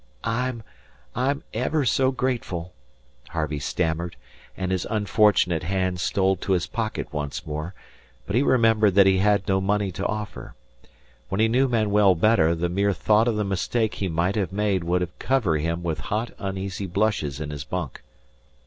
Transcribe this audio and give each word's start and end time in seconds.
"I'm 0.23 0.63
I'm 1.15 1.43
ever 1.53 1.85
so 1.85 2.09
grateful," 2.11 2.73
Harvey 3.29 3.59
stammered, 3.59 4.15
and 4.57 4.71
his 4.71 4.87
unfortunate 4.89 5.61
hand 5.61 5.99
stole 5.99 6.37
to 6.37 6.53
his 6.53 6.65
pocket 6.65 7.13
once 7.13 7.45
more, 7.45 7.75
but 8.25 8.35
he 8.35 8.41
remembered 8.41 8.95
that 8.95 9.05
he 9.05 9.19
had 9.19 9.47
no 9.47 9.61
money 9.61 9.91
to 9.91 10.07
offer. 10.07 10.55
When 11.29 11.39
he 11.39 11.47
knew 11.47 11.67
Manuel 11.67 12.15
better 12.15 12.55
the 12.55 12.67
mere 12.67 12.93
thought 12.93 13.27
of 13.27 13.35
the 13.35 13.43
mistake 13.45 13.93
he 13.93 14.07
might 14.09 14.33
have 14.35 14.51
made 14.51 14.83
would 14.85 15.07
cover 15.19 15.57
him 15.59 15.83
with 15.83 15.99
hot, 15.99 16.31
uneasy 16.39 16.87
blushes 16.87 17.39
in 17.39 17.51
his 17.51 17.63
bunk. 17.63 18.01